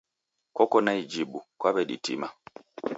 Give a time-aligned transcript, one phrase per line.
[0.55, 2.27] Koko na ijibu, kwaweditima.